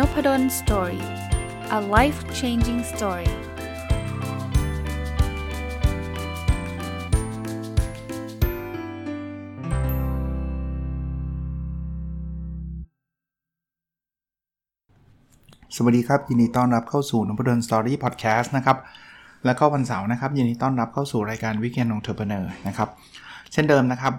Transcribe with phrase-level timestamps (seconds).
[0.00, 1.04] n o p ด d o สตอรี่
[1.78, 3.30] a life changing story
[15.76, 18.78] สวัสดีครับยินดีต้อนรับเข้าสู่นพดลสตอรี่พอดแคสต์นะครับ
[19.46, 22.88] แล้วก็วันเสาร์นะครับยินดีต้อนรับเข้าสู่รายการวิกเกนองเทอร์เบเนอร์นะครับ
[23.52, 24.14] เช่นเดิมนะครับ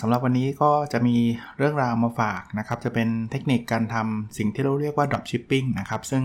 [0.00, 1.16] สำหรับวันนี้ก็จะมี
[1.58, 6.22] เรื่องราวมาฝากนะครับ จะเป็นเทคนิคการทำสิ่งที่เราเรียกว่า drop shipping นะครับ ซึ่ง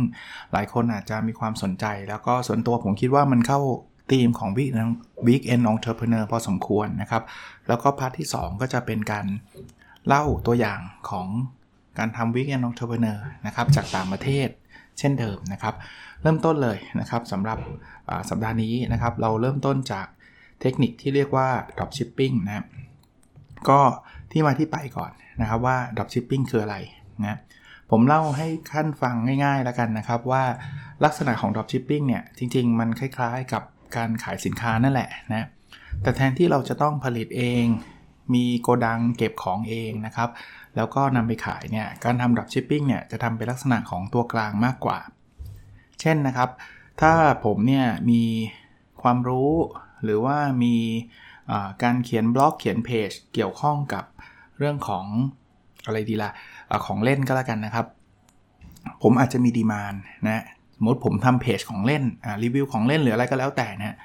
[0.51, 3.59] หลายคนอาจจะมีความสนใจ แล้วก็ส่วนตัวผมคิดว่ามันเข้า
[4.11, 4.69] ธีมของ Big
[5.27, 7.23] Big End Entrepreneur พอสมควรนะครับ
[7.67, 9.25] แล้วก็พาร์ทที่ 2 ก็จะเป็นการ
[10.07, 10.79] เล่าตัวอย่าง
[11.09, 11.27] ของ
[11.97, 14.47] การทำ Big End Entrepreneur นะครับจากต่างประเทศ
[14.99, 15.75] เช่นเดิมนะครับ
[16.21, 17.57] เริ่มต้นเลยนะครับสำหรับ
[18.29, 20.07] สัปดาห์นี้นะครับ เราเริ่มต้นจาก
[20.61, 22.65] เทคนิคที่เรียกว่า dropshipping นะ
[23.69, 23.79] ก็
[24.31, 26.77] ที่มาที่ไปก่อนนะครับว่า dropshipping คืออะไร
[27.23, 27.39] นะ
[27.91, 30.43] ผมเล่าให้ขั้นฟังง่ายๆแล้วกันนะครับว่า
[31.03, 33.63] ลักษณะของ dropshipping เนี่ยจริง ๆ มันคล้ายๆกับ
[33.95, 35.47] การขายสินค้านั่นแหละนะ
[36.01, 37.65] แต่แทนที่เราจะต้องผลิตเอง
[38.33, 40.29] มีโกดังเก็บของเองนะครับ
[40.75, 44.99] แล้วก็นำไปขายเนี่ยการทำ dropshipping เนี่ยจะทำเป็นลักษณะของตัวกลางมากกว่า
[46.01, 46.49] เช่นนะครับ
[47.01, 47.13] ถ้า
[47.45, 48.23] ผมเนี่ยมี
[49.01, 49.51] ความรู้
[50.03, 50.75] หรือว่ามี
[51.83, 54.05] การเขียนบล็อกเขียนเพจเกี่ยวข้องกับ
[54.57, 55.05] เรื่องของ
[55.85, 57.85] อะไรดีละ่ะของเล่นก็แล้วกันนะครับ
[59.03, 59.93] ผมอาจจะมีดีมาน
[60.27, 60.43] นะ
[60.75, 62.03] สมมติผมทำเพจของเล่น
[62.43, 63.97] รีวิวของเล่นหรืออะไรก็แล้วแต่นะ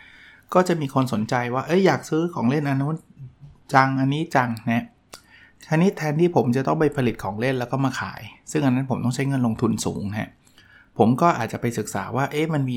[0.55, 2.97] ก็จะมีคนสนใจว่าเอ้ยอยากซื้อของเล่นอันนู้น
[3.75, 4.84] จังอันนี้จังนะ
[5.66, 10.30] ทีนี้แทนที่ผมจะต้องไปผลิตของเล่นแล้วก็มาขาย ซึ่งอันนั้นผมต้องใช้เงินลงทุนสูงฮะ
[10.98, 12.77] ผมก็อาจจะไปศึกษาว่าเอ๊ะมันมี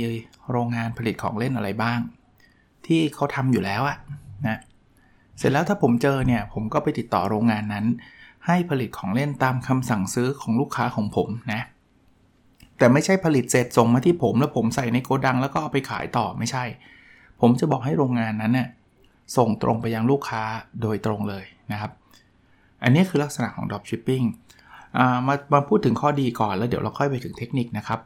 [0.52, 2.00] โรงงานผลิตของเล่นอะไรบ้าง
[2.88, 3.98] ที่เขาทำอยู่แล้วอะ
[4.48, 4.58] นะ
[5.38, 7.86] เสร็จแล้วถ้าผมเจอเนี่ย ผมก็ไปติดต่อโรงงานนั้น
[8.48, 11.62] ให้ผลิตของเล่นตามคำสั่งซื้อของลูกค้าของผมนะ
[12.78, 16.64] แต่ไม่ใช่ผลิตเสร็จส่งมาที่ผมแล้วผมใส่ในโกดังแล้วก็เอาไปขายต่อไม่ใช่
[17.42, 18.70] ผมจะบอกให้โรงงานนั้นเนี่ย
[19.38, 20.44] ส่งตรงไปยังลูกค้า
[20.82, 21.92] โดยตรงเลยนะครับ
[22.84, 24.26] อันนี้คือลักษณะของ dropshipping
[25.28, 28.00] มามาพูดถึงข้อดีก่อนแล้วเดี๋ยวเราค่อยไปถึงเทคนิคนะครับ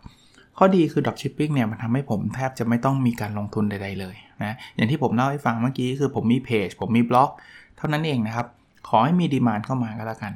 [0.57, 7.31] ข้อดีคือ dropshipping เนี่ยมันทำให้ผมแทบจะไม่ต้องมีการลงทุนใดๆเลยนะอย่างที่ผมเล่าให้ฟังเมื่อกี้คือผมมีเพจผมมีบล็อก
[7.77, 8.47] เท่านั้นเองนะครับ
[8.89, 10.33] ขอให้มีดีมานเข้ามาก็แล้วกัน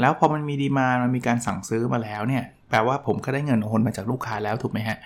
[0.00, 4.98] แล้วพอมันมีดีมานมันมีการสั่งซื้อมาแล้วเนี่ยแปลว่าผมก็ได้เงินโอนมาจากลูกค้าแล้วถูกไหมฮะ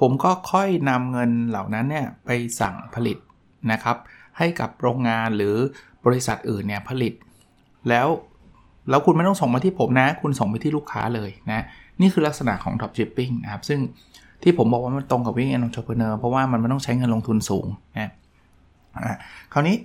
[0.00, 2.30] ผมก็ค่อยนำเงินเหล่านั้นเนี่ยไป
[2.60, 3.18] สั่งผลิต
[3.72, 3.96] นะครับ
[4.38, 5.54] ให้กับโรงงานหรือ
[6.06, 7.12] บริษัทอื่นเนี่ยผลิต
[7.88, 8.08] แล้ว
[8.90, 11.60] แล้วคุณไม่ต้องส่งมาที่ผมนะ คุณส่งไปที่ลูกค้าเลยนะ
[12.00, 13.80] นี่คือลักษณะของ drop shipping นะครับ ซึ่ง
[14.42, 17.66] ที่ผมบอกว่ามันตรงกับวิ่ง entrepreneur เพราะว่ามันไม่ต้องใช้เงินลงทุนสูง
[17.96, 18.12] นะ
[19.52, 19.76] คราวนี้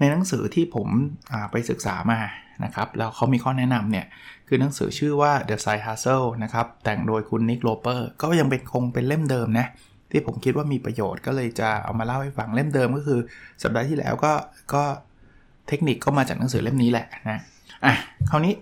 [0.00, 0.88] ในหนังสือที่ผม
[1.50, 2.20] ไปศึกษามา
[2.64, 4.06] นะครับ แล้วเขามีข้อแนะนำเนี่ย
[4.48, 9.66] คือหนังสือชื่อว่า The Side Hustle นะครับ แต่งโดยคุณนิกโลเปอร์ก็ยังเป็นคงเป็นเล่มเดิมนะ
[10.10, 13.20] ที่ผมคิดว่ามีประโยชน์ก็เลยจะเอามาเล่าให้ฟังเล่มเดิมก็คือ
[13.62, 14.32] สัปดาห์ที่แล้วก็
[14.74, 14.82] ก็
[15.68, 17.38] เทคนิคก็มาจากหนังสือเล่มนี้แหละนะ
[17.84, 17.94] อะ
[18.30, 18.54] คราวนี้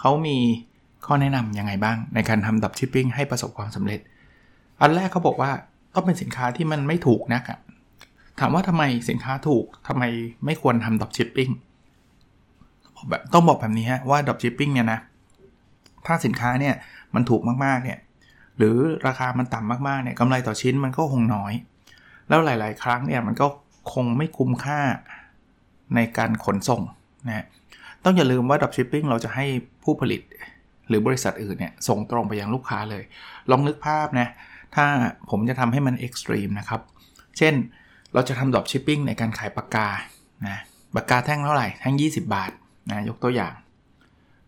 [0.00, 0.38] เขามี
[1.06, 4.00] ข้อแนะนำยังไงบ้าง ในการทำดับชิปปิ้งให้ประสบความสำเร็จ
[4.80, 5.50] อันแรกเขาบอกว่า
[5.94, 7.58] ต้องเป็นสินค้าที่มันไม่ถูกนักอะ
[8.40, 10.02] ถามว่าทำไมสินค้าถูกทำไม
[10.44, 11.50] ไม่ควรทำดับชิปปิ้ง
[13.08, 14.98] แบบต้องบอกแบบนี้ฮะว่าดับชิปปิ้งเนี่ยนะ
[16.06, 16.74] ถ้าสินค้าเนี่ย
[17.14, 17.98] มันถูกมากๆเนี่ย
[18.58, 18.76] หรือ
[19.06, 21.52] ราคามันต่ำมากๆเนี่ยกำไรต่อชิ้นมันก็คงน้อย
[22.28, 23.46] แล้วหลาย ๆ ครั้งเนี่ยมันก็
[23.92, 24.80] คงไม่คุ้มค่า
[25.94, 26.82] ในการขนส่ง
[27.28, 27.46] นะ
[28.04, 29.44] ต้องอย่าลืมว่า dropshipping เราจะให้
[29.82, 30.20] ผู้ผลิต
[30.92, 33.02] หรือบริษัทอื่นเนี่ยส่งตรงไปยังลูกค้าเลย
[33.50, 34.28] ลองนึกภาพนะ
[34.74, 34.84] ถ้า
[35.30, 36.80] ผมจะทำให้มัน extreme นะครับ
[37.38, 37.54] เช่น
[38.14, 39.88] เราจะทำ dropshipping ในการขายปากกา
[40.46, 40.58] นะ
[40.94, 42.50] ปากกาแท่งเท่าไหร่แท่ง 20 บาท
[42.90, 43.54] นะยกตัวอย่าง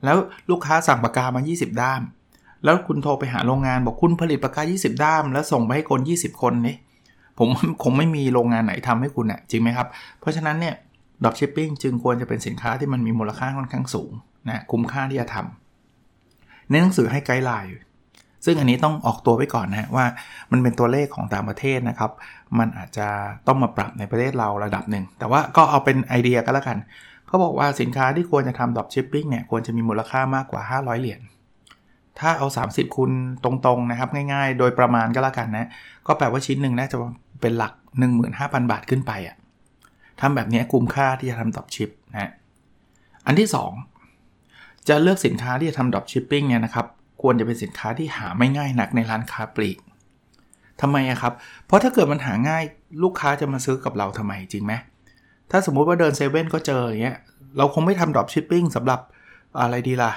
[0.04, 0.16] แล้ว
[0.50, 2.03] ลูกค้าสั่งปากกามา 20 ด้าม
[2.65, 6.77] แล้วคุณโทรไปหาโรงงานบอกคุณผลิตปากกา 20 ด้าม แล้วส่งไปให้คน 20 คนนี่
[7.38, 7.49] ผม
[7.83, 9.88] คงไม่มีโรงงานไหนทำให้คุณอะ่ะจริงไหมครับ
[10.21, 10.75] เพราะฉะนั้นเนี่ย
[11.22, 14.13] dropshipping จึงควรจะเป็นสินค้าที่มันมีมูลค่าค่อนข้างสูง
[14.48, 15.64] นะคุ้มค่าที่จะทำ
[16.71, 17.71] ในหนังสือให้ guideline
[18.45, 20.07] ซึ่งอันนี้ต้องออกตัวไว้ก่อนนะว่า
[20.53, 22.11] มันเป็นตัวเลขของต่างประเทศนะครับ
[22.59, 23.09] มันอาจจะ
[23.47, 26.78] ต้องมาปรับในประเทศเราระดับหนึ่ง แต่ว่าก็เอาเป็นไอเดียก็แล้วกัน
[27.27, 31.21] เขาบอกว่าสินค้าที่ควรจะทำ dropshipping เนี่ยควรจะมีมูลค่ามากกว่า 500 เหรียญ
[32.21, 33.10] ถ้าเอา 30 คูณ
[33.45, 35.69] ตรงๆนะครับ ง่ายๆ โดยประมาณก็แล้วกันนะ
[36.07, 36.97] ก็แปลว่าชิ้นหนึ่งน่าจะ
[37.41, 37.72] เป็นหลัก
[38.22, 39.37] 15,000 บาทขึ้นไปอะ่ะ
[40.21, 42.31] ทำแบบนี้คุ้มค่าที่จะทำ dropship นะ
[43.27, 43.94] อันที่ 2
[44.89, 46.86] จะเลือกสินค้าที่จะทำ dropshipping เนี่ยนะครับ
[47.22, 49.78] ควรจะเป็นสินค้าที่หาไม่ง่ายนักในร้านค้าปลีก
[50.81, 51.33] ทำไมอะครับ
[51.66, 52.65] เพราะถ้าเกิดมันหาง่าย
[53.03, 54.72] ลูกค้าจะมาซื้อกับเราทำไมจริงไหม
[55.51, 57.19] ถ้าสมมุติว่าเดินเซเว่นก็เจออย่างเงี้ย
[57.59, 59.01] เราคงไม่ทำ dropshipping สำหรับ
[59.60, 60.13] อะไรดีล่ะ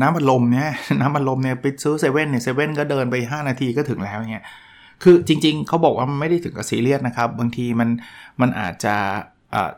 [0.00, 0.70] น้ำอัดลมเนี่ย
[1.00, 4.44] น้ำอัดลมเนี่ยไปซื้อเซเว่นเนี่ยเซเว่นก็เดินไป 5 นาทีก็ถึงแล้วเนี่ย
[5.02, 7.88] คือจริงๆ เขาบอกว่ามันไม่ได้ถึงกับซีเรียสนะครับ บางทีมัน
[8.40, 8.96] มันอาจจะ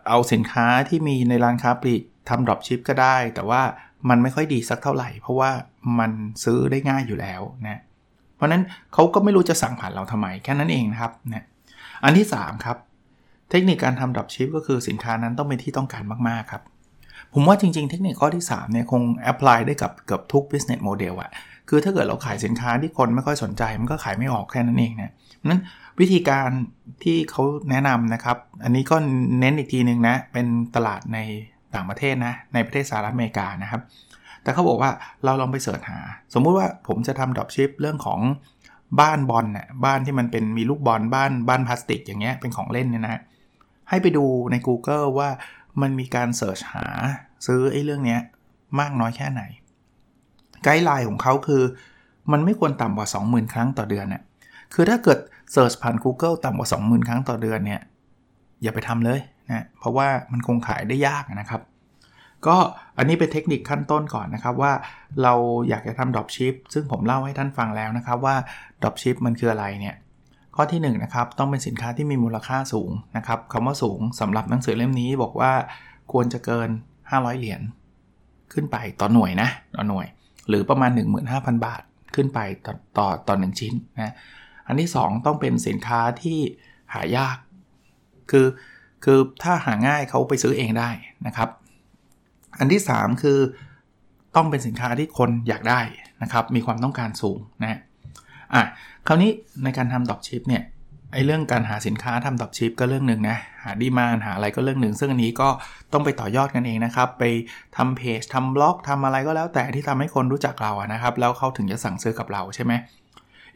[0.09, 3.63] เอาสินค้าที่มีในร้านค้าปลีก ทำ dropship ก็ได้ แต่ว่า
[4.09, 5.51] มันไม่ค่อยดีสักเท่าไหร่ เพราะว่า
[5.99, 6.11] มัน
[6.45, 7.81] ซื้อได้ง่ายอยู่แล้วนะ
[8.37, 11.45] เพราะนั้นเขาก็ไม่รู้จะสั่งผ่านเราทำไมแค่นั้นเองนะครับนะ
[12.05, 12.77] อันที่ 3 ครับ
[13.51, 16.63] เทคนิคการทำ dropship ก็คือสินค้านั้นต้องเป็นที่ต้องการมากๆครับ
[17.35, 21.31] ผมว่าจริงๆ เทคนิคข้อที่ 3 เนี่ย คง apply ได้กับเกือบทุก business model อะ
[21.69, 25.13] คือถ้าเกิดเราขายสินค้าที่คนไม่ค่อยสนใจ มันก็ขายไม่ออกแค่นั้นเองนะ
[25.47, 25.61] นั้น
[26.01, 26.49] วิธีการ
[27.03, 28.97] ที่เขาแนะนำนะครับ อันนี้ก็
[29.41, 30.47] เน้นอีกทีหนึ่งนะ เป็น
[30.77, 31.19] ตลาดใน
[31.75, 33.83] ต่างประเทศนะ ในประเทศสหรัฐอเมริกานะครับ
[34.43, 34.91] แต่เขาบอกว่า
[35.25, 36.01] เราลองไป search หา
[36.35, 38.21] สมมุติว่าผมจะทำ dropship เรื่องของ
[39.01, 43.23] บ้านบอลน่ะบ้านที่มันเป็นมีลูกบอลบ้านบ้านพลาสติกอย่างเงี้ยเป็นของเล่นเนี่ยนะ
[43.89, 45.29] ให้ไปดูใน Google ว่า
[45.81, 46.87] มันมีการ search หา
[47.47, 48.21] ซื้อไอ้เรื่องเนี้ย
[48.81, 49.43] มากน้อยแค่ไหน
[50.65, 51.63] guideline ของเขาคือ
[52.33, 54.23] มันไม่ควรต่ำกว่า 20,000 ครั้งต่อเดือนเนี่ย
[54.75, 55.19] คือถ้าเกิด
[55.53, 57.81] search ผ่าน Google ต่ำกว่า 20,000 ครั้งต่อเดือนเนี่ย
[58.63, 61.62] อย่าไปทำเลย นะเพราะว่ามันคงขายได้ยากนะครับ
[62.47, 62.56] ก็
[62.99, 64.73] อันนี้เป็นเทคนิคขั้นต้นก่อนนะครับว่า
[65.23, 65.35] เรา
[65.69, 68.37] อยากจะทำ dropship ซึ่งผมเล่าให้ท่านฟังแล้วนะครับว่า
[68.83, 69.94] dropship มันคืออะไรเนี่ย
[70.56, 75.53] ข้อที่1 นะครับต้องเป็นสินค้าที่มีมูลค่าสูงนะครับคำว่าสูงสำหรับหนังสือเล่มนี้บอกว่า
[76.12, 76.69] ควรจะเกิน
[77.03, 77.61] 500 เหรียญ
[78.53, 80.06] ขึ้นไปต่อหน่วยนะต่อหน่วย
[80.49, 80.91] หรือประมาณ
[81.29, 81.83] 15,000 บาท
[82.15, 84.15] ขึ้นไปต่อต่อต่อหนึ่งชิ้นนะ
[84.67, 86.39] อันที่ 2 ต้องเป็นสินค้าที่
[86.94, 87.37] หายาก
[88.31, 88.47] คือ
[89.05, 90.91] คือถ้าหาง่ายเขาไปซื้อเองได้
[91.27, 91.49] นะครับ
[92.59, 93.39] อันที่ 3 คือ
[94.37, 95.81] ต้องเป็นสินค้าที่คนอยากได้
[96.23, 97.79] นะครับ มีความต้องการสูงนะ
[98.55, 98.63] อะ
[99.07, 99.31] คราวนี้
[99.65, 100.63] ในการทำดอกชิปเนี่ย
[101.13, 105.49] ไอ้เรื่องการหาสินค้าทำดอกชิปก็เรื่องหนึ่งนะ หาดีมานหาอะไรก็เรื่องหนึ่ง ซึ่งอันนี้ก็
[105.93, 107.25] ต้องไปต่อยอดกันเองนะครับ ไป
[107.77, 112.73] ทำเพจทำบล็อกทำอะไรก็แล้วแต่ที่ทำให้คนรู้จักเราอะนะครับ แล้วเขาถึงจะสั่งซื้อกับเราใช่ไหม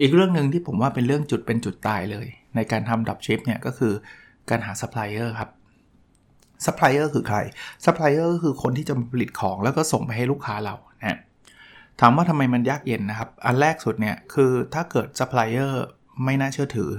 [0.00, 2.26] อีกเรื่องหนึ่งที่ผมว่าเป็นเรื่องจุดเป็นจุดตายเลย
[2.56, 3.92] ในการทำ dropship เนี่ยก็คือ
[4.50, 5.50] การหาซัพพลายเออร์ครับ
[6.64, 7.38] ซัพพลายเออร์คือใคร
[7.84, 11.18] ซัพพลายเออร์ก็คือคนที่จะผลิตของแล้วก็ส่งไปให้ลูกค้าเรานะ
[12.00, 15.84] ถามว่าทำไมมันยากเย็นนะครับ อันแรกสุดเนี่ยคือถ้าเกิดซัพพลายเออร์
[16.24, 16.90] ไม่น่าเชื่อถือ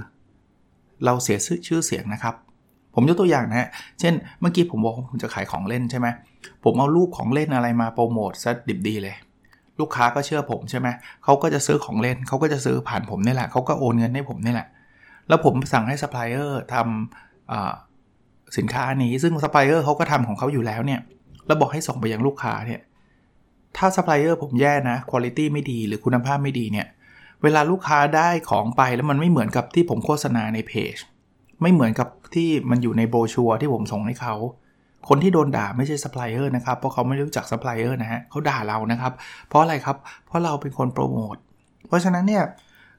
[1.04, 2.34] เราเสียชื่อเสียงนะครับ
[2.94, 3.68] ผมยกตัวอย่างนะฮะ
[4.00, 6.08] เช่นเมื่อกี้ผมบอกผมจะขายของเล่นใช่ไหม
[6.64, 9.16] ผมเอารูปของเล่นอะไรมาโปรโมทซะดิบดีเลย
[9.80, 10.88] ลูกค้าก็เชื่อผมใช่ไหม
[11.24, 14.68] เขาก็จะซื้อของเล่นเขาก็จะซื้อผ่านผมนี่แหละเขาก็โอนเงินให้ผมนี่แหละ
[15.28, 17.27] แล้วผมสั่งให้ซัพพลายเออร์ทำ
[18.56, 21.00] สินค้านี้ซึ่งซัพพลายเออร์เขาก็ทำของเขาอยู่แล้วเนี่ย
[21.46, 22.80] แล้วบอกให้ส่งไปยังลูกค้าเนี่ย
[23.76, 26.86] ถ้าซัพพลายเออร์ผมแย่นะคุณภาพไม่ดีหรือคุณภาพไม่ดีเนี่ย
[27.42, 30.96] เวลาลูกค้าได้ของไปแล้วมันไม่เหมือนกับที่ผมโฆษณาในเพจ
[31.62, 34.34] ไม่เหมือนกับที่มันอยู่ในโบชัวที่ผมส่งให้เขา
[35.08, 39.12] คนที่โดนด่าไม่ใช่ซัพพลายเออร์นะครับ เพราะเขาไม่รู้จักซัพพลายเออร์นะฮะเขาด่าเรานะครับ
[39.48, 39.96] เพราะอะไรครับ
[40.26, 41.36] เพราะเราเป็นคนโปรโมท
[41.86, 42.44] เพราะฉะนั้นเนี่ย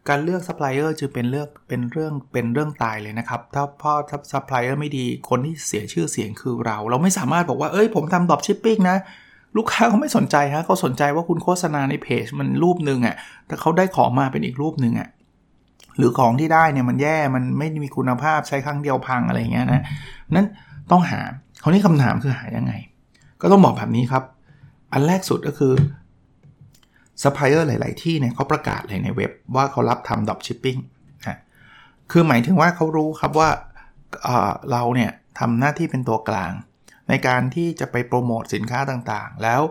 [0.10, 8.98] การเลือกซัพพลายเออร์จึงเป็นเรื่องเป็นเรื่องเป็นเรื่องตายเลยนะครับ ถ้าพ่อถ้าซัพพลายเออร์ไม่ดีคนที่เสียชื่อเสียงคือเรา เราไม่สามารถบอกว่าเอ้ยผมทำ dropshipping นะ
[9.58, 13.16] ลูกค้าเขาไม่สนใจฮะเขาสนใจว่าคุณโฆษณาในเพจมันรูปหนึ่งอะ่ะ
[13.48, 15.10] แต่เขาได้ของมาเป็นอีกรูปหนึ่งอะ่ะ
[15.98, 19.84] หรือของที่ได้เนี่ยมันแย่มันไม่มีคุณภาพใช้ครั้งเดียวพังอะไรเงี้ยนะ
[20.36, 20.48] นั้น
[20.92, 21.20] ต้องหา
[21.62, 22.74] คราวนี้คำถามคือหายังไง
[23.42, 24.24] ก็ต้องบอกแบบนี้ครับ
[24.94, 25.74] อันแรกสุดก็คือ
[27.24, 30.78] ซัพพลายเออร์หลาย ๆ ที่เนี่ยเขาประกาศเลยในเว็บว่าเขารับทำ dropshipping
[31.28, 31.38] นะ
[32.12, 33.50] คือหมายถึงว่าเขารู้ครับว่า
[34.72, 36.52] เราเนี่ยทำหน้าที่เป็นตัวกลาง
[37.10, 39.62] ในการที่จะไปโปรโมทสินค้าต่างๆ แล้ว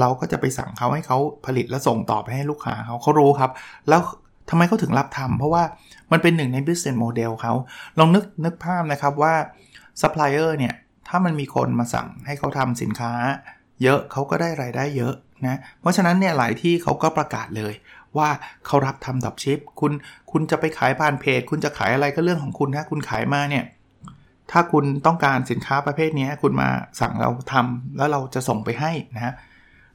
[0.00, 3.50] เราก็จะไปสั่งเขาให้เขาผลิตและส่งต่อไปให้ลูกค้าเขาเขารู้ครับ
[3.88, 4.00] แล้ว
[4.50, 5.64] ทำไมเขาถึงรับทำเพราะว่า
[6.12, 7.52] มันเป็นหนึ่งใน business model เขา
[7.98, 9.34] ลองนึกนึกภาพนะครับว่า
[10.00, 10.74] ซัพพลายเออร์เนี่ย
[11.08, 13.12] ถ้ามันมีคนมาสั่งให้เขาทำสินค้า
[13.82, 15.14] เยอะเขาก็ได้รายได้เยอะ
[15.46, 17.74] นะเพราะฉะนั้นเนี่ยหลายที่เขาก็ประกาศเลย
[18.18, 18.28] ว่า
[18.66, 19.92] เขารับทำ dropship คุณ
[20.30, 23.64] คุณจะไปขายผ่านเพจ คุณจะขายอะไรก็เรื่องของคุณถ้าคุณขายมาเนี่ย
[24.50, 26.68] ถ้าคุณต้องการสินค้าประเภทนี้คุณมา
[27.00, 29.34] สั่งเราทำแล้วเราจะส่งไปให้นะฮะ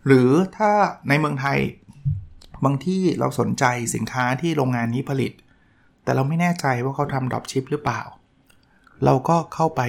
[0.08, 0.72] หรือถ้า
[1.10, 1.60] ในเมืองไทย
[2.66, 5.32] บางที่เราสนใจสินค้าที่โรงงานนี้ผลิต
[6.04, 8.02] แต่เราไม่แน่ใจว่าเขาทำดรอปชิปหรือเปล่า
[9.06, 9.82] เราก็เข้าไป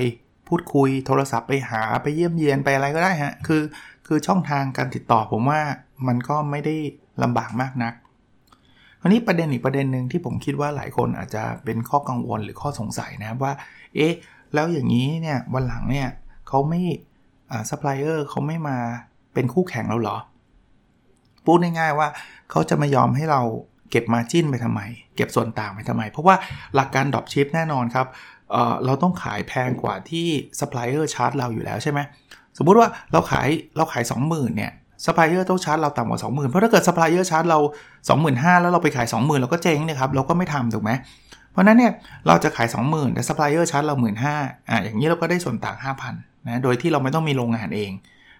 [0.48, 3.62] พูดคุยโทรศัพท์ไปหาไปเยี่ยมเยียนไปอะไรก็ได้ฮะคือ
[4.06, 5.60] คือช่องทางการติดต่อผมว่า
[6.06, 6.76] มันก็ไม่ได้
[7.22, 7.94] ลำบากมากนัก
[9.02, 13.52] อันนี้ประเด็นอีกประเด็นหนึ่งที่ผมคิดว่าหลายคนอาจจะเป็นข้อกังวลหรือข้อสงสัยนะครับว่า
[13.96, 14.14] เอ๊ะ
[14.54, 16.08] แล้วอย่างนี้เนี่ยวันหลังเนี่ย
[16.48, 16.80] เขาไม่
[17.50, 18.78] อ่าซัพพลายเออร์เขาไม่มา
[19.34, 20.16] เป็นคู่แข่งเราเหรอ
[21.44, 22.08] พูดง่ายๆว่า
[22.50, 23.40] เขาจะไม่ยอมให้เรา
[23.90, 24.80] เก็บ margin ไปทำไม
[25.16, 26.36] เก็บส่วนต่างไปทำไม เพราะว่า
[26.74, 28.06] หลักการ dropship แน่นอนครับ
[28.50, 30.26] เราต้องขายแพงกว่าที่
[30.58, 32.00] ซัพพลายเออร์ชาร์จเราอยู่แล้วใช่ไหม
[32.58, 34.72] สมมุติว่าเราขายเราขาย 20,000เนี่ย
[35.04, 37.58] ซัพพลายเออร์ต้องชาร์จเราต่ำกว่า 20,000 เพราะถ้าเกิดซัพพลายเออร์ชาร์จเรา
[38.10, 40.90] 25,000 แล้วเราไปขาย 20,000 เราก็เจ๊งนะครับ เราก็ไม่ทำถูกไหม
[41.52, 41.92] เพราะนั้นเนี่ย
[42.26, 43.94] เราจะขาย 20,000 แต่ซัพพลายเออร์ชาร์จเรา
[44.32, 45.76] 15,000อะอย่างนี้เราก็ได้ส่วนต่าง
[46.12, 46.12] 5,000
[46.46, 47.90] นะ โดยที่เราไม่ต้องมีโรงงานเอง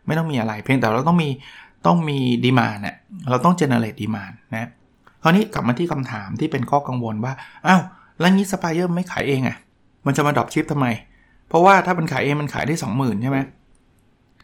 [0.06, 1.30] ไม่ต้องมีอะไร เพียงแต่เราต้องมี
[1.86, 2.96] ต้องมี demand เนี่ย
[3.30, 4.68] เราต้อง generate demand นะ
[5.22, 7.32] คราวนี้กลับมาที่คำถามที่เป็นข้อกังวลว่า
[7.66, 7.80] อ้าว
[8.20, 9.56] แล้วงี้ซัพพลายเออร์ไม่ขายเองอะ
[10.06, 10.86] มันจะมาดรอปชิปทำไม
[11.48, 13.38] เพราะว่าถ้าเป็นขายเองมันขายได้ 20,000 ใช่ไหม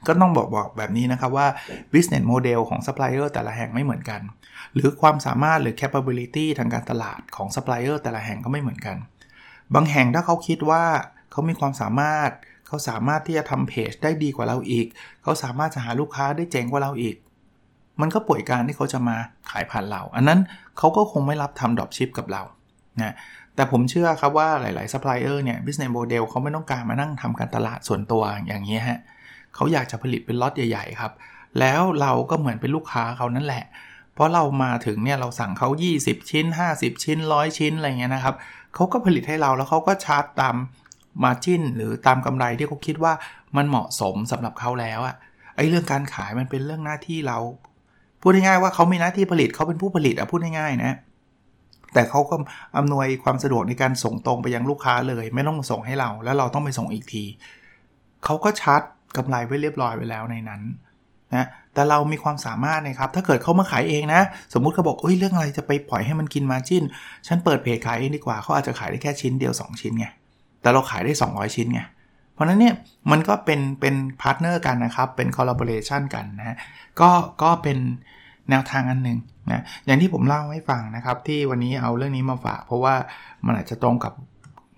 [0.06, 1.46] ก็ต้องบอกบอกแบบนี้นะครับว่า
[1.92, 4.20] business model ของ supplier แต่ละแห่งไม่เหมือนกัน
[4.74, 8.96] หรือความสามารถหรือ capability ทางการตลาดของ supplier แต่ละแห่งก็ไม่เหมือนกัน
[9.74, 10.84] บางแห่งถ้าเขาคิดว่า
[11.30, 12.30] เขามีความสามารถ
[12.66, 14.86] เขาสามารถที่จะทำเพจได้ดีกว่าเราอีก
[15.22, 17.16] เขาสามารถจะหาลูกค้าได้เจ๋งกว่าเราอีก
[18.00, 19.16] มันก็ป่วยการที่เขาจะมา
[19.50, 20.40] ขายผ่านเรา อันนั้น
[20.78, 22.42] เขาก็คงไม่รับทำ dropship กับเรา
[23.00, 23.14] นะ
[23.54, 31.12] แต่ผมเชื่อครับว่าหลาย ๆ ซัพพลายเออร์เนี่ย business model เขาไม่ต้องการมานั่งทำการตลาดส่วนตัวอย่างนี้ฮะเขาอยากจะผลิตเป็นล็อตใหญ่ ๆ ครับ
[31.60, 33.64] แล้วเราก็เหมือนเป็นลูกค้าเขานั่นแหละ
[34.14, 35.68] เพราะเรามาถึงเนี่ยเราสั่งเขา
[36.00, 38.34] 20 ชิ้น 50 ชิ้น 100 ชิ้นอะไรเงี้ยนะครับ
[38.74, 40.56] เขาก็ผลิตให้เราแล้วเขาก็ชาร์จตาม
[41.24, 43.12] margin หรือตามกำไรที่เขาคิดว่า
[43.56, 45.14] มันเหมาะสมสำหรับเขาแล้วอะ
[45.56, 47.38] ไอ้เรื่องการขายมันเป็นเรื่องหน้าที่เรา
[48.20, 50.96] พูดง่ายๆว่าเขามีหน้าที่ผลิตเขาเป็นผู้ผลิตอะพูดง่ายๆนะ
[51.94, 52.34] แต่เขาก็
[52.76, 57.24] อำนวยความสะดวกในการส่งตรงไปยังลูกค้าเลย ไม่ต้องส่งให้เรา แล้วเราต้องไปส่งอีกที
[58.24, 58.82] เขาก็ชาร์จ
[59.16, 60.62] กำไรไว้เรียบร้อยไปแล้วในนั้น
[61.34, 64.22] นะแต่เรามีความสามารถนะครับ ถ้าเกิดเขามาขายเองนะ
[64.54, 66.84] สมมุติเขาบอกเอ้ยเรื่องอะไรจะไปปล่อยให้มันกินมาจิ้น
[67.26, 70.06] ฉันเปิดเพจขายเองดีกว่าเขาอาจจะขายได้แค่ชิ้นเดียว 2 ชิ้นไง
[70.62, 71.80] แต่เราขายได้ 200 ชิ้นไง
[72.34, 72.74] เพราะนั้นเนี่ย
[73.10, 76.56] มันก็เป็นเป็นpartner กันนะครับ เป็น collaboration กันนะ
[77.00, 77.10] ก็
[77.42, 77.78] ก็เป็น
[78.50, 79.18] แนวทางอันหนึ่ง
[79.50, 82.94] นะอย่างที่ผมเล่าให้ฟังนะครับ ที่วันนี้เอาเรื่องนี้มาฝาก เพราะว่า
[83.46, 84.12] มันอาจจะตรงกับ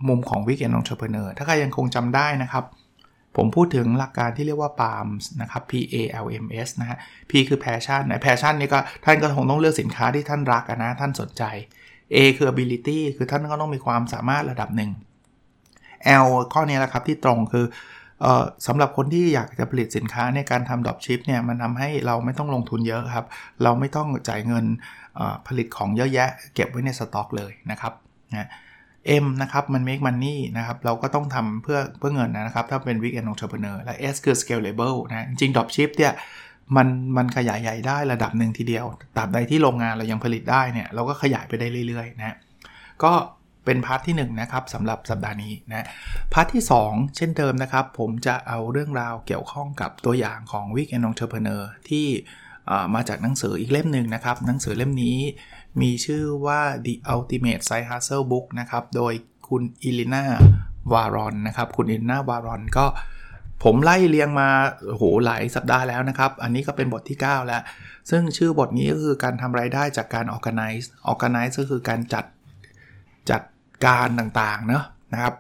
[0.09, 2.65] มุมของ weekend entrepreneur ถ้าใครยังคงจำได้นะครับ
[3.37, 6.99] ผมพูดถึงหลักการที่เรียกว่า PALMS นะครับ P A L M S นะฮะ
[7.31, 11.45] P คือ passion นะ passion นี่ก็ท่านก็คงต้องเลือกสินค้าที่ท่านรักนะ ท่านสนใจ
[12.15, 14.91] A คือ ability คือท่านก็ต้องมีความสามารถระดับหนึ่ง
[16.25, 17.67] L ข้อนี้แหละครับที่ตรงคือ
[18.67, 23.27] สำหรับคนที่อยากจะผลิตสินค้าในการทำดรอปชิปเนี่ยมันทำให้เราไม่ต้องลงทุนเยอะครับ
[23.63, 24.65] เราไม่ต้องจ่ายเงิน
[25.47, 27.93] ผลิตของเยอะแยะ เก็บไว้ในสต็อกเลยนะครับ
[28.33, 28.49] นะ
[29.23, 35.53] M นะครับ มัน make money นะครับ เราก็ต้องทำเพื่อเพื่อเงินนะครับ ถ้าเป็น weekend entrepreneur และ S คือ scalable นะจริง
[35.57, 36.13] dropship เนี่ย
[36.77, 42.37] มันมันขยายใหญ่ได้ระดับหนึ่งทีเดียวตราบใดที่โรงงานเรายังผลิตได้เนี่ย เราก็ขยายไปได้เรื่อยๆนะ
[43.03, 43.13] ก็
[43.65, 45.87] เป็น part ที่ 1 นะครับสำหรับสัปดาห์นี้นะ
[46.33, 52.07] part ที่ 2 เช่นเดิมนะครับ ผมจะเอาเรื่องราวเกี่ยวข้องกับตัวอย่างของ weekend entrepreneur ที่
[52.95, 55.19] มาจากหนังสืออีกเล่มหนึ่งนะครับ หนังสือเล่มนี้
[55.81, 59.13] มีชื่อว่า The Ultimate Side Hustle Book นะครับ โดย
[59.49, 62.87] คุณ Elana Varon นะครับ คุณ Elana Varon ก็
[63.63, 64.49] ผมไล่เรียงมา
[64.85, 67.63] โหหลายสัปดาห์แล้วนะครับ อันนี้ก็เป็นบทที่ 9 แล้ว
[68.11, 72.25] ซึ่งชื่อบทนี้ก็คือการทำรายได้จากการ organize organize ก็คือการจัด
[73.31, 73.43] จัด
[73.87, 75.35] การต่างๆเนาะนะครับ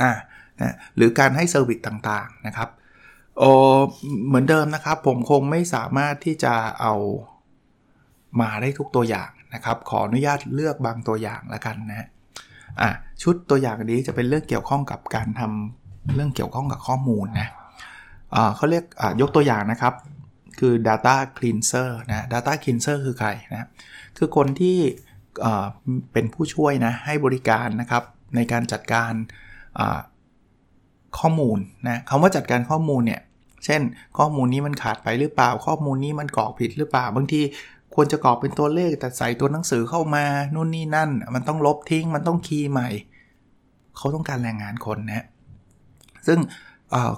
[0.00, 0.12] อ่า
[0.60, 2.68] นะหรือการให้ service ต่างๆนะครับ
[3.38, 3.44] โอ
[4.26, 6.94] เหมือนเดิมนะครับ ผมคงไม่สามารถที่จะเอา
[8.40, 12.08] มาได้ทุกตัวอย่างนะครับ ขออนุญาตเลือกบางตัวอย่างแล้วกันนะ
[12.80, 12.90] อะ
[13.22, 17.48] ชุดตัวอย่างนี้จะเป็นเรื่องเกี่ยวข้องกับการทำเรื่องเกี่ยวข้องกับข้อมูลนะ
[18.34, 19.94] อ่าเขาเรียกอ่ายกตัวอย่างนะครับ
[20.58, 23.68] คือ data cleanser นะ data cleanser คือใครนะ
[24.18, 24.78] คือคนที่
[26.12, 28.02] เป็นผู้ช่วยนะให้บริการนะครับ
[28.36, 29.12] ในการจัดการ
[31.18, 31.58] ข้อมูล
[31.88, 33.22] นะคำว่าจัดการข้อมูลเนี่ย
[33.64, 33.80] เช่น
[34.18, 37.40] ข้อมูลนี้มันขาดไปหรือเปล่า ข้อมูลนี้มันกรอกผิดหรือเปล่า บางที
[37.94, 42.88] ควรจะกรอกเป็นตัวเลขแต่ใส่ตัวหนังสือเข้ามานู่นนี่นั่น มันต้องลบทิ้งมันต้องคีย์ใหม่
[43.96, 45.26] เขาต้องการแรงงานคนนะ
[46.26, 46.38] ซึ่ง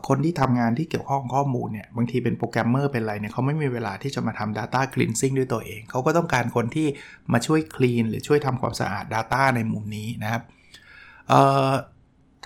[0.09, 6.87] คนที่ทำงานที่เกี่ยวข้องข้อมูลเนี่ยบางทีเป็นโปรแกรมเมอร์เป็นอะไรเนี่ยเขาไม่มีเวลาที่จะมาทำ Data Cleansing ด้วยตัวเอง เขาก็ต้องการคนที่
[7.33, 10.43] มาช่วย clean หรือช่วยทำความสะอาด Data ในมุมนี้นะครับ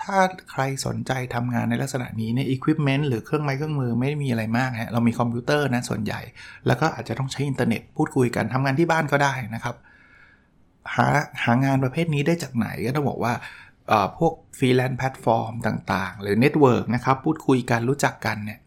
[0.01, 0.17] ถ้า
[0.51, 6.21] ใครสนใจทำงานในลักษณะนี้เนี่ยอุปกรณ์หรือเครื่องไม้เครื่องมือไม่มีอะไรมากฮะเรามีคอมพิวเตอร์นะส่วนใหญ่
[6.67, 9.75] แล้วก็อาจจะต้องใช้อินเทอร์เน็ตพูดคุยกันทำงานที่บ้านก็ได้นะครับ
[10.95, 11.07] หา
[11.43, 13.33] หางานประเภทนี้ได้จากไหนก็ต้องบอกว่า
[14.17, 18.59] พวก freelance platform ต่างๆ หรือ network นะครับ พูดคุยกันรู้จักกันเนี่ย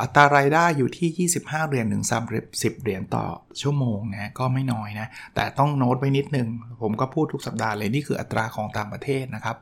[0.00, 2.04] อัตรารายได้อยู่ที่ 25 เหรียญถึง
[2.42, 3.24] 30 เหรียญต่อ
[3.60, 6.48] ชั่วโมงนะก็ไม่น้อยนะ แต่ต้องโน้ตไว้นิดนึง
[6.82, 9.56] ผมก็พูดทุกสัปดาห์เลย นี่คืออัตราของต่างประเทศนะครับ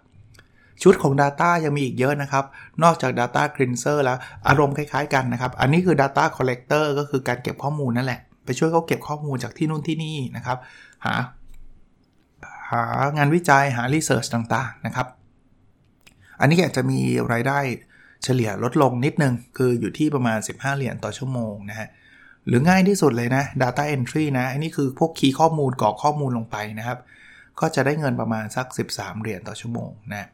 [0.82, 2.44] ชุดของ Data ยังมีอีกเยอะนะครับ
[2.82, 4.18] นอกจาก Data Cleanser แล้ว
[4.48, 10.58] อารมณ์คล้ายๆกันนะครับ อันนี้คือ Data Collector ก็คือการเก็บข้อมูลนั่นแหละ ไปช่วยเขาเก็บข้อมูลจากที่นู่นที่นี่นะครับ
[11.04, 11.14] หา
[12.70, 12.82] หา
[13.16, 15.06] งานวิจัยหา Research ต่างๆนะครับ
[16.40, 17.00] อันนี้อาจจะมี
[17.32, 17.58] รายได้
[18.24, 21.88] เฉลี่ยลดลงนิดนึง คืออยู่ที่ประมาณ 15 เหรียญต่อชั่วโมงนะฮะ
[22.46, 26.98] หรือง่ายที่สุดเลยนะ Data Entry นะ อันนี้คือพวกคีย์ข้อมูลกรอกข้อมูลลงไปนะครับ
[27.60, 30.28] ก็จะได้เงินประมาณสัก 13 เหรียญต่อชั่วโมงนะ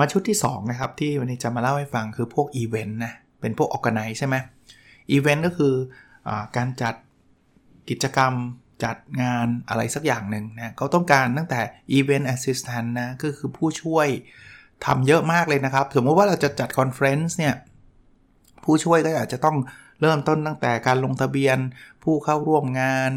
[0.00, 4.36] มาชุดที่2นะครับที่วันนี้จะมาเล่าให้ฟังคือพวกอีเวนต์นะเป็นพวกออกไนใช่ไหม
[5.10, 6.94] อีเวนต์ก็คือการจัด
[7.90, 8.32] กิจกรรม
[8.84, 11.60] จัดงานอะไรสักอย่างหนึ่งนะเขาต้องการตั้งแต่
[11.98, 14.08] Event Assistant นะก็คือผู้ช่วย
[14.86, 17.54] ทำเยอะมากเลยนะครับ สมมติว่าเราจะจัด conference เนี่ย
[18.64, 19.56] ผู้ช่วยก็อาจจะต้อง
[20.00, 21.58] เริ่มต้นตั้งแต่การลงทะเบียน
[22.02, 23.10] ผู้เข้าร่วมงาน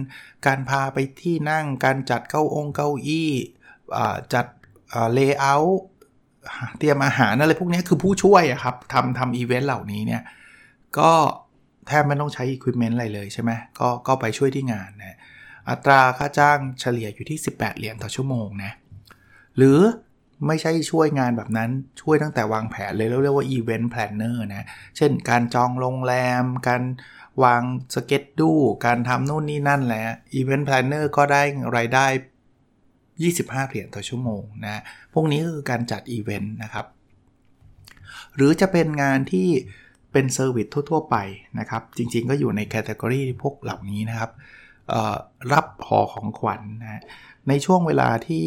[0.48, 3.32] การพาไปที่นั่งการจัดเก้าองเก้าอี้
[4.34, 4.46] จัด
[5.14, 5.82] layout
[6.78, 10.22] เตรียมอาหารอะไรพวกนี้คือผู้ช่วยครับทำทำอีเวนต์เหล่านี้เนี่ย
[11.00, 11.12] ก็
[11.88, 15.18] แทบไม่ต้องใช้อุปกรณ์อะไรเลยใช่ไหมก็ก็ไปช่วยที่งานนะ
[15.70, 18.72] อัตราค่าจ้างเฉลี่ยอยู่ที่ 18 เหรียญต่อชั่วโมงนะ
[19.58, 19.80] หรือ
[20.48, 21.70] ไม่ใช่ช่วยงานแบบนั้น
[22.02, 24.64] ช่วยตั้งแต่วางแผนเลยเรียกว่า Event Planner นะ
[24.98, 26.84] เช่นการจองโรงแรม การ
[27.44, 27.64] วาง
[27.96, 28.52] สเก็ตดู
[28.86, 30.04] การทำนู่นนี่นั่นแหละ
[30.40, 31.44] Event Planner ก็ได้
[31.78, 32.06] รายได้
[33.22, 34.82] 25 เหรียญต่อชั่วโมงนะ
[35.14, 36.86] พวกนี้คือการจัดอีเวนต์นะครับ
[38.36, 39.48] หรือจะเป็นงานที่
[40.12, 41.16] เป็น service ทั่ว ๆ ไป
[41.60, 44.32] นะครับ จริง ๆ ก็อยู่ใน category พวกเหล่านี้นะครับ
[45.54, 47.04] รับหอของขวัญนะ
[47.50, 48.46] ในช่วงเวลาที่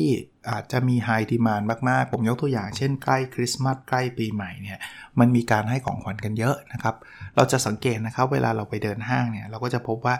[0.50, 4.78] อาจจะมี high demand มาก ๆ ผมยกตัวอย่างเช่นใกล้คริสต์มาสใกล้ปีใหม่เนี่ย
[5.18, 6.94] มันมีการให้ของขวัญกันเยอะนะครับ
[7.37, 10.14] เราจะสังเกตนะครับ เวลาเราไปเดินห้างเนี่ยเราก็จะพบว่า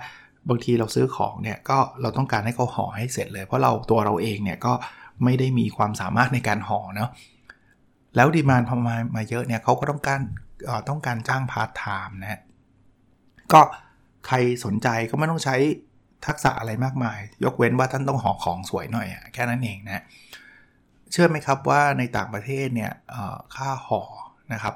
[0.49, 4.73] บางทีเราซื้อของเนี่ยก็เราต้องการให้เขาห่อให้เสร็จเลย เพราะเราตัวเราเองเนี่ยก็
[5.25, 7.11] ไม่ได้มีความสามารถในการห่อเนาะ
[8.17, 10.21] แล้ว demand พอมามาเยอะเนี่ยเขาก็ต้องการ
[10.89, 12.41] ต้องการจ้างพาร์ทไทม์นะ
[13.53, 13.61] ก็
[14.27, 15.57] ใครสนใจก็ไม่ต้องใช้
[16.27, 20.03] ทักษะอะไรมากมาย ยกเว้นว่าท่านต้องห่อของสวยหน่อยแค่นั้นเองนะ
[21.13, 22.93] เชื่อไหมครับว่าในต่างประเทศเนี่ย
[23.57, 24.03] ค่าห่อ
[24.53, 24.75] นะครับ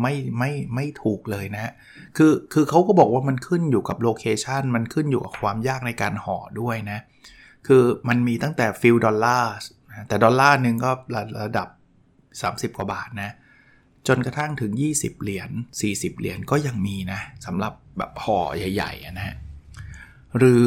[0.00, 1.72] ไม่ไม่ไม่ถูกเลยนะ
[2.16, 6.98] คือคือเขาก็บอกว่ามันขึ้นอยู่กับ location มันขึ้นอยู่กับความยากในการห่อด้วยนะ
[7.66, 9.52] คือมันมีตั้งแต่ few dollar
[10.08, 10.90] แต่ดอลลาร์หนึ่งก็
[11.44, 11.68] ระดับ
[12.72, 13.30] 30 กว่าบาทนะ
[14.08, 15.50] จนกระทั่งถึง 20 เหรียญ
[15.86, 19.36] 40 เหรียญก็ยังมีนะสำหรับแบบห่อใหญ่ๆนะฮะ
[20.38, 20.56] หรื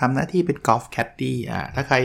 [0.00, 1.96] ทำหน้าที่เป็น golf caddy อ่าถ้าใคร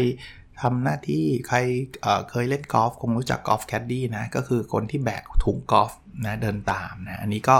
[0.61, 5.91] ทำหน้าที่ใครเคยเล่นกอล์ฟคงรู้จัก golf caddy นะ ก็คือคนที่แบกถุงกอล์ฟ
[6.25, 7.57] นะเดินตามนะ อันนี้ก็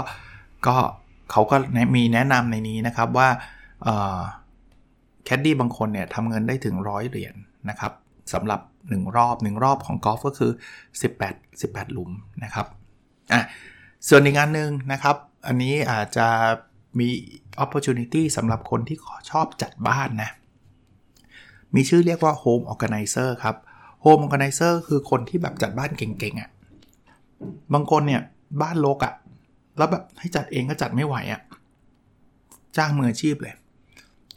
[0.66, 0.74] ก็
[1.30, 1.56] เขาก็
[1.96, 3.28] มีแนะนำในนี้นะครับว่า
[5.24, 7.36] แคดดี้บางคนเนี่ยทำเงินได้ถึงร้อยเหรียญน
[7.68, 7.92] นะครับ
[8.32, 10.52] สำหรับ 1 รอบ 1 รอบของกอล์ฟก็คือ
[11.06, 12.10] 18 18 หลุม
[12.44, 12.66] นะครับ
[13.32, 13.42] อะ
[14.08, 16.26] ส่วนอีกงานหนึ่งนะครับ อันนี้อาจจะ
[16.98, 17.08] มี
[17.64, 18.96] opportunity สำหรับคนที่
[19.30, 20.30] ชอบจัดบ้านนะ
[21.74, 23.56] มีชื่อเรียกว่า home organizer ครับ
[24.04, 26.50] home organizer คือคนที่แบบจัดบ้านเก่งๆอะ่ะ
[27.74, 28.22] บางคนเนี่ย
[28.62, 29.14] บ้านโลกอะ่ะ
[29.78, 31.40] แล้วแบบให้จัดเองก็จัดไม่ไหวอะ่ะ
[32.76, 33.54] จ้างมืออาชีพเลย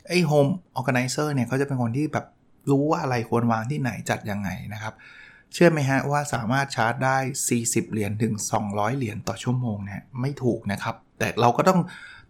[0.08, 2.26] ไอ้ home organizer เนี่ยเขาจะเป็นคนที่แบบ
[2.70, 4.94] รู้ว่าอะไรควรวางที่ไหนจัดยังไงนะครับ
[5.54, 7.18] เชื่อไหมฮะว่าสามารถชาร์จได้
[7.56, 8.34] 40 เหรียญถึง
[8.66, 11.80] 200 เหรียญต่อชั่วโมงเนี่ยไม่ถูกนะครับ แต่เราก็ต้อง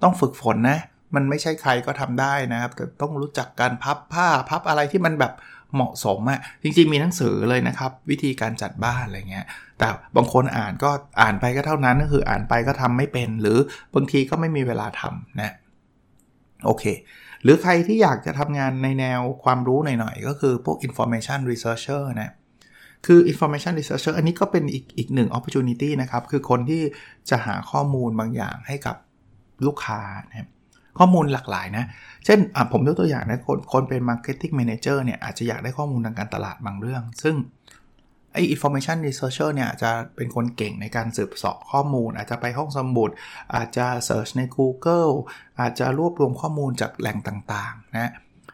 [0.04, 0.80] ต้องฝึกฝนนะ
[1.16, 5.34] มันไม่ใช่ใครก็ทำได้นะครับแต่ต้องรู้จักการพับผ้าพับอะไรที่มันแบบ
[5.76, 9.46] เหมาะสมอะจริงๆมีหนังสือเลยนะครับ วิธีการจัดบ้านอะไรเงี้ย
[9.80, 13.58] แต่บางคนอ่านก็อ่านไปก็เท่านั้นก็คืออ่านไปก็ทำไม่เป็น หรือ
[13.96, 15.54] บางทีก็ไม่มีเวลาทำนะ
[16.66, 16.84] โอเค
[17.44, 22.32] หรือใครที่อยากจะทำงานในแนวความรู้หน่อยๆ ก็คือพวก information researcher นะ
[23.06, 26.82] คือ information researcher อันนี้ก็เป็นอีกอีกหนึ่ง opportunity นะครับ คือคนที่
[27.30, 28.96] จะหาข้อมูลบางอย่างให้กับ
[29.66, 30.48] ลูกค้านะครับ
[31.00, 31.86] ข้อมูลหลากหลายนะ
[32.26, 32.40] เช่น
[32.72, 37.36] ผมยกตัวอย่างนะคนคนเป็น Marketing Manager เนี่ยอาจจะอยากได้ข้อมูลทางการตลาดบางเรื่อง ซึ่ง
[38.34, 43.10] ไอ้ information researcher เนี่ยจะเป็นคนเก่งในการสืบสอบข้อมูล อาจจะไปห้องสมุด
[43.56, 45.14] อาจจะ search ใน Google
[45.60, 48.12] อาจจะรวบรวมข้อมูลจากแหล่งต่างๆนะ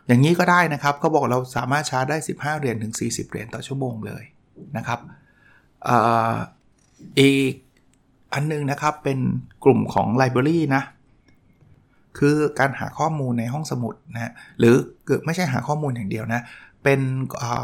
[0.07, 4.23] อย่างนี้ก็ได้นะครับเขาบอกเราสามารถชาร์จได้ 15 เหรียญถึง 40 เหรียญต่อชั่วโมงเลย
[4.77, 4.99] นะครับ
[7.19, 7.53] อีก
[8.33, 9.19] อันนึงนะครับเป็น
[9.63, 10.83] กลุ่มของ Library นะ
[12.19, 14.73] คือการหาข้อมูลในห้องสมุดนะหรือ
[15.25, 16.41] ไม่ใช่หาข้อมูลอย่างเดียวนะ
[16.83, 16.99] เป็น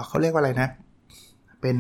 [0.08, 0.70] เขาเรียกว่าอะไรนะ
[1.62, 1.78] เป็น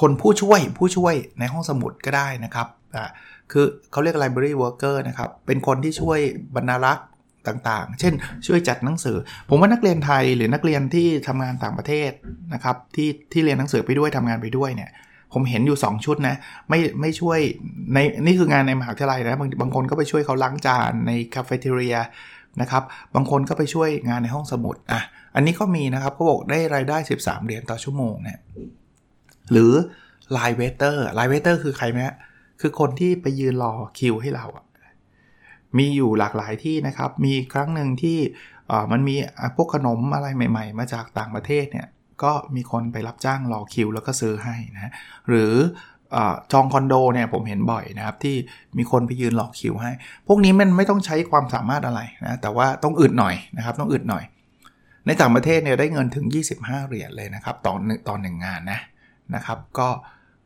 [0.00, 2.68] คนผู้ช่วยผู้ช่วยในห้องสมุดก็ได้นะครับ
[3.52, 6.18] คือเขาเรียก library worker นะครับ เป็นคนที่ช่วย
[6.56, 7.06] บรรณารักษ์
[7.48, 8.14] ต่างๆ เช่น
[8.46, 9.16] ช่วยจัดหนังสือ
[9.48, 12.10] ผมว่านักเรียนไทยหรือนักเรียนที่ทำงานต่างประเทศ
[12.54, 14.90] นะครับที่ที่เรียนหนังสือไปด้วยทำงานไปด้วยเนี่ย
[15.32, 16.36] ผมเห็นอยู่ 2 ชุดนะ
[16.68, 17.38] ไม่ไม่ช่วย
[17.94, 21.96] ในนี่คืองานในมหาวิทยาลัยนะบางบางคนก็ไปช่วยเขาล้างจานในคาเฟ่เทเรีย
[22.60, 22.82] นะครับ
[23.14, 25.00] บางคนก็ไปช่วยงานในห้องสมุดอะ
[25.34, 28.38] อันนี้ก็มีนะครับเขาบอกได้รายได้ 13 เหรียญต่อชั่วโมงเนี่ย
[29.52, 29.72] หรือ
[30.32, 32.00] line waiter line waiter คือใครไหม
[32.60, 34.64] คือคนที่ไปยืนรอคิวให้เราอะ
[35.78, 38.18] มีอยู่หลากหลายที่นะครับ มีครั้งหนึ่งที่
[38.92, 39.16] มันมี
[39.56, 41.86] พวกขนมอะไรใหม่ ๆ มาจากต่างประเทศเนี่ย
[42.24, 44.92] ก็มีคนไปรับจ้างรอคิวแล้วก็ซื้อให้นะ
[45.28, 45.52] หรือ
[46.52, 48.36] จองคอนโดเนี่ยผมเห็นบ่อยนะครับ ที่
[48.78, 49.92] มีคนไปยืนรอคิวให้
[50.26, 54.24] พวกนี้มันไม่ต้องใช้ความสามารถอะไรนะแต่ว่าต้องอึดหน่อยนะครับต้องอึดหน่อย
[55.06, 56.26] ในต่างประเทศเนี่ยได้เงินถึง
[56.58, 57.72] 25 เหรียญเลยนะครับต่อ
[58.08, 58.80] ต่อหนึ่งงานนะ
[59.34, 59.88] นะครับ ก็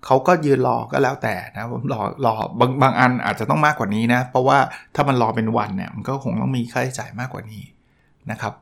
[0.06, 4.58] เขาก็ยืนรอก็แล้วแต่นะผมรอรอบางบางอันอาจจะต้องมากกว่านี้นะ เพราะว่า
[4.94, 7.62] ถ้ามันรอเป็นวันเนี่ยมันก็คงต้องมีค่าใช้จ่ายมากกว่านี้
[8.30, 8.52] นะครับ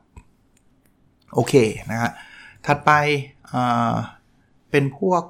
[1.35, 1.53] โอเค
[1.91, 2.11] นะฮะ
[2.65, 2.91] ถัดไป
[4.71, 5.23] เป็นพวก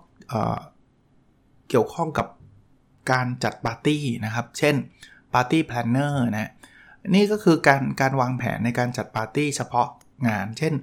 [1.69, 2.27] เกี่ยวข้องกับ
[3.11, 4.75] การจัดปาร์ตี้นะครับ เช่น
[5.33, 6.51] party planner นะ
[7.15, 9.87] นี่ก็คือการการวางแผนในการจัดปาร์ตี้เฉพาะ
[10.27, 10.73] งาน เช่น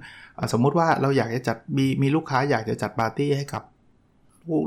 [0.51, 3.63] สมมุติว่าเราอยากจะจัดมีมีลูกค้าอยากจะจัดปาร์ตี้ให้กับ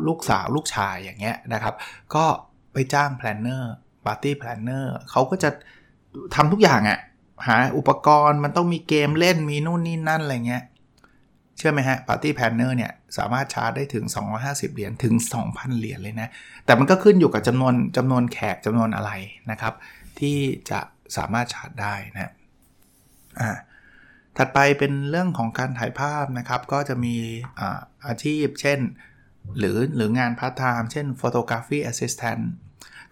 [0.07, 1.75] ลูกสาวลูกชายอย่างเงี้ยนะครับ
[2.14, 2.25] ก็
[2.73, 5.51] ไปจ้าง planner party planner เขาก็จะ
[6.35, 6.99] ทำทุกอย่างอะ่ะ
[7.47, 10.64] หาอุปกรณ์มันต้องมีเกมเล่นมีนู่นนี่นั่นอะไรเงี้ย
[11.57, 14.05] เชื่อไหมฮะ party planner เนี่ยสามารถชาร์จได้ถึง
[14.40, 15.14] 250 เหรียญถึง
[15.47, 16.29] 2,000 เหรียญเลยนะ
[16.64, 19.11] แต่มันก็ขึ้นอยู่กับจำนวนจำนวนแขกจำนวนอะไร
[19.51, 19.75] นะครับ
[20.19, 20.37] ที่
[20.71, 20.81] จะ
[21.17, 22.33] สามารถชาร์จได้นะ
[23.40, 23.51] อ่า
[24.37, 27.14] ถัดไปเป็นเรื่องของการถ่ายภาพนะครับ ก็จะมี
[27.59, 28.81] อาอาชีพ เช่น
[29.59, 32.43] หรือหรืองานพาร์ทไทม์เช่น photography assistant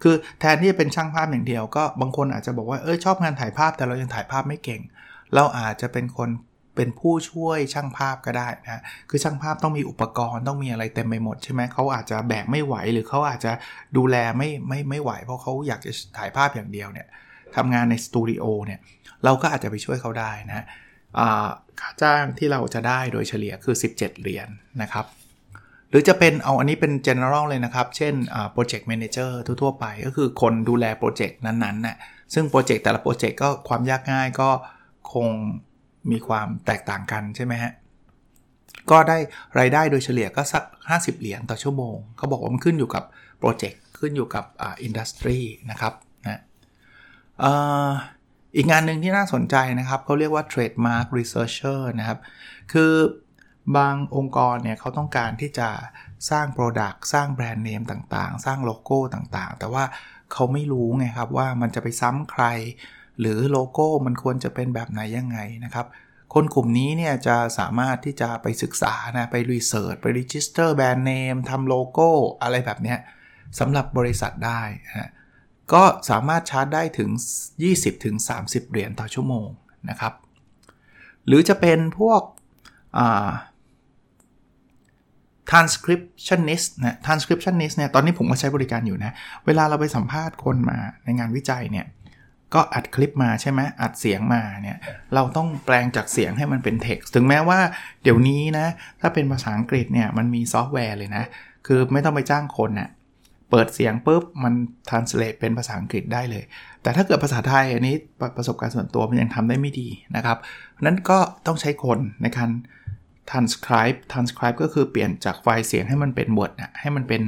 [0.03, 4.81] คือแทนที่จะเป็นช่างภาพอย่างเดียวก็บางคนอาจจะบอกว่าเออชอบงานถ่ายภาพแต่เรายังถ่ายภาพไม่เก่ง
[5.33, 6.29] เราอาจจะเป็นคน
[6.75, 13.51] เป็นผู้ช่วยช่างภาพก็ได้นะคือช่างภาพต้องมีอุปกรณ์ต้องมีอะไรเต็มไปหมดใช่ไหมเขาอาจจะแบกไม่ไหวหรือเขาอาจจะ
[13.97, 17.07] ดูแลไม่ไม่ไม่ไหว เพราะเขาอยากจะถ่ายภาพอย่างเดียวเนี่ย
[17.55, 18.79] ทำงานในสตูดิโอเนี่ย
[19.25, 20.65] เราก็อาจจะไปช่วยเขาได้นะ
[21.79, 24.49] ค่าจ้างที่เราจะได้โดยเฉลี่ยคือ 17 เหรียญน
[24.81, 25.05] นะครับ
[25.89, 28.13] หรือจะเป็นเอาอันนี้เป็น general เลยนะครับ เช่น
[28.55, 29.31] project manager
[29.61, 31.97] ทั่วๆไป ก็คือคนดูแลโปรเจกต์นั้นๆนะ่ะ
[32.33, 34.49] ซึ่งโปรเจกต์แต่ละโปรเจกต์ก็ความยากง่ายก็
[35.13, 35.27] คง
[36.11, 37.73] มีความแตกต่างกันใช่ไหมฮะ
[38.91, 39.17] ก็ได้
[39.59, 43.03] รายได้โดยเฉลี่ยก็สัก 50 เหรียญต่อชั่วโมงเขาบอกว่ามันขึ้นอยู่กับ
[43.39, 45.39] โปรเจกต์ขึ้นอยู่กับ industry
[45.71, 45.93] นะครับ
[46.25, 46.41] นะ
[48.55, 52.19] อีกงานหนึ่งที่น่าสนใจนะครับเขาเรียกว่า trademark researcher นะครับ
[52.73, 52.93] คือ
[53.77, 55.69] บางองค์กรเนี่ยเขาต้องการที่จะ
[56.29, 59.83] สร้าง product สร้างแบรนด์เนมต่างๆ สร้างโลโก้ต่างๆ แต่ว่า
[60.33, 62.45] เขาไม่รู้ไงครับว่ามันจะไปซ้ำใคร
[63.19, 65.87] หรือโลโก้มันควรจะเป็นแบบไหนยังไงนะครับ
[66.33, 72.09] คนกลุ่มนี้เนี่ยจะสามารถที่จะไปศึกษานะไป research ไป register แบรนด์เนมทำโลโก้
[72.41, 72.95] อะไรแบบนี้
[73.59, 75.11] สำหรับบริษัทได้นะ
[75.73, 77.09] ก็สามารถชาร์จได้ถึง
[77.91, 79.47] 20-30เหรียญต่อชั่วโมง
[79.89, 80.13] นะครับ
[81.27, 82.21] หรือจะเป็นพวก
[85.51, 89.13] transcriptionist นะ transcriptionist เนี่ย ตอนนี้ผมก็ใช้บริการอยู่นะ
[89.45, 91.85] เวลาเราไปสัมภาษณ์คนมาในงานวิจัยเนี่ย
[92.53, 94.77] ก็อัดคลิปมาใช่ไหมอัดเสียงมาเนี่ย
[95.13, 97.59] เราต้องแปลงจากเสียงให้มันเป็นเท็กซ์ถึงแม้ว่า
[98.03, 98.67] เดี๋ยวนี้นะ
[99.01, 101.23] ถ้าเป็นภาษาอังกฤษเนี่ยมันมีซอฟต์แวร์เลยนะ
[101.67, 102.89] คือไม่ต้องไปจ้างคนน่ะ
[103.49, 104.53] เปิดเสียงปุ๊บมัน
[104.89, 106.43] translate เป็นภาษาอังกฤษได้เลย
[106.81, 107.95] แต่ถ้าเกิดภาษาไทยอันนี้
[108.37, 110.37] ประสบการณ์ส่วนตัวมันยังทำได้ไม่ดีนะครับ
[110.81, 112.49] นั้นก็ต้องใช้คนในการ
[113.29, 117.21] transcribe transcribe ก็คือเปลี่ยนจากไฟล์เสียงให้มันเป็น word นะให้มันเป็น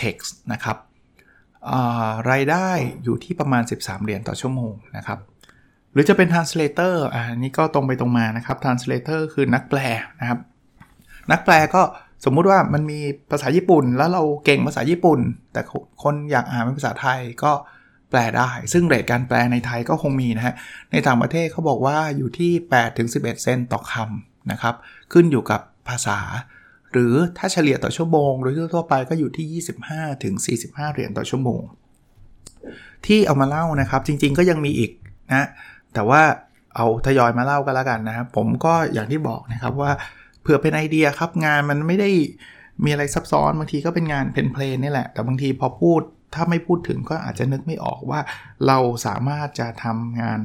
[0.00, 0.76] text นะครับ
[2.30, 2.68] รายได้
[3.04, 5.18] อยู่ที่ประมาณ 13 เหรียญต่อชั่วโมงนะครับ
[5.92, 9.80] หรือจะเป็น translator อันนี้ก็ตรงไปตรงมานะครับ translator คือนักแปล
[10.20, 10.38] นะครับ
[11.30, 11.82] นักแปลก็
[12.24, 13.00] สมมุติว่ามันมี
[13.30, 15.20] ภาษาญี่ปุ่น แล้วเราเก่งภาษาญี่ปุ่น
[15.52, 15.60] แต่
[16.02, 17.52] คนอยากอ่านเป็นภาษาไทยก็
[18.10, 20.54] แปลได้ ซึ่งเรทการแปลในไทยก็คงมีนะฮะ
[20.92, 22.52] ในต่างประเทศเขาบอกว่าอยู่ที่
[22.96, 24.74] 8-11 เซนต์ต่อคำนะครับ
[25.12, 26.18] ขึ้นอยู่กับภาษา
[26.92, 31.62] หรือถ้าเฉลี่ยต่อชั่วโมง โดยทั่วไปก็อยู่ที่ 25ถึง45 เหรียญต่อชั่วโมง
[33.06, 34.90] ที่เอามาเล่านะครับ จริง ๆ ก็ยังมีอีก
[35.32, 35.46] นะ
[35.94, 36.22] แต่ว่า
[36.76, 39.92] เอาทยอยมาเล่ากันแล้วกันนะครับ ผมก็อย่างที่บอกนะครับว่า
[40.40, 42.10] เผื่อเป็นไอเดียครับงานมันไม่ได้
[42.84, 46.00] มีอะไรซับซ้อนบางทีก็เป็นงานเพนเพลนนี่แหละ แต่บางทีพอพูด
[46.34, 48.20] ถ้าไม่พูดถึงก็อาจจะนึกไม่ออกว่า
[48.66, 50.40] เราสามารถจะทำงาน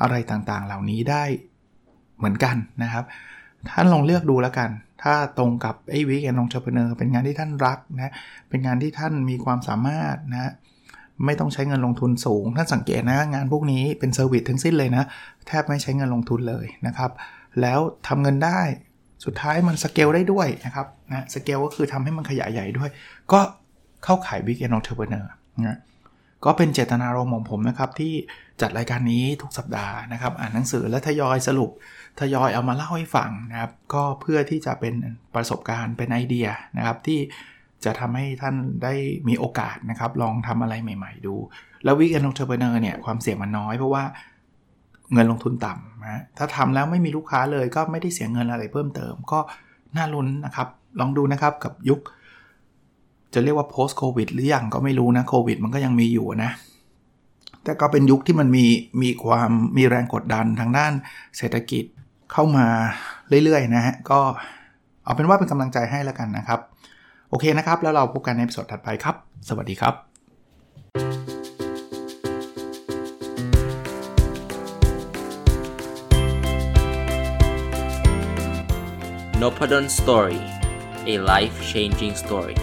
[0.00, 1.24] อะไรต่างๆ เหล่านี้ได้
[2.18, 3.04] เหมือนกันนะครับ
[3.70, 4.70] ท่านลองเลือกดูแล้วกัน
[5.02, 8.12] ถ้าตรงกับไอ้ weekend entrepreneur เป็นงานที่ท่านรักนะ
[8.48, 10.52] เป็นงานที่ท่านมีความสามารถนะ
[11.24, 15.04] ไม่ต้องใช้เงินลงทุนสูง ท่านสังเกตนะ งานพวกนี้เป็น service ทั้งสิ้นเลยนะ
[15.46, 17.10] แทบไม่ใช้เงินลงทุนเลยนะครับ
[17.60, 18.60] แล้วทำเงินได้
[19.24, 22.90] สุดท้ายมันสเกลได้ด้วยนะครับนะสเกลก็คือทำให้มันขยายใหญ่ด้วย
[23.32, 23.40] ก็
[24.04, 25.26] เข้าขาย weekend entrepreneur
[25.66, 25.78] นะ
[26.44, 28.12] ก็เป็นเจตนารมณ์ของผมนะครับที่
[28.60, 31.70] จัดรายการนี้ทุกสัปดาห์นะครับ อ่านหนังสือและทยอยสรุป
[32.20, 34.94] ทยอยเอามาเล่าให้ฟังนะครับ ก็เพื่อที่จะเป็น
[35.34, 37.20] ประสบการณ์เป็นไอเดียนะครับที่
[37.84, 38.94] จะทำให้ท่านได้
[39.28, 41.34] มีโอกาสนะครับ ลองทำอะไรใหม่ ๆ ดู
[41.84, 44.04] แล้ว weekend entrepreneur เนี่ยความเสี่ยงมันน้อยเพราะว่า
[45.12, 49.38] เงินลงทุนต่ำนะถ้าทำแล้วไม่มีลูกค้าเลยก็ไม่ได้เสียเงินอะไรเพิ่มเติม ก็
[49.96, 50.68] น่าลุ้นนะครับ
[51.00, 52.00] ลองดูนะครับกับยุค
[53.34, 56.50] จะเรียกว่า post covid หรือยังก็ไม่รู้นะโควิดมันก็ยังมีอยู่นะ
[57.64, 58.64] แต่ก็เป็นยุคที่มันมี
[59.02, 60.92] มีความมีแรงกดดันทางด้าน
[61.36, 61.84] เศรษฐกิจ
[62.32, 62.66] เข้ามา
[63.44, 64.20] เรื่อยๆนะฮะก็
[65.04, 66.60] เอาเป็นว่าเป็นกำลังใจให้แล้วกันนะครับ
[67.30, 69.16] โอเคนะครับ แล้วเราพบกันในสดถัดไปครับ
[69.48, 69.94] สวัสดีครับ
[79.40, 80.40] n o p a d o n Story
[81.12, 82.56] a life changing story